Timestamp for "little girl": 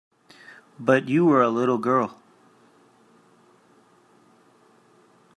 1.49-2.19